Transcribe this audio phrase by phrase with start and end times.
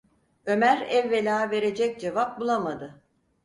[0.45, 3.01] Ömer evvela verecek cevap bulamadı…